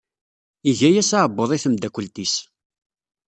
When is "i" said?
1.51-1.57